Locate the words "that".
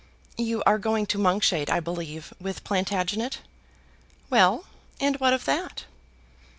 5.45-5.85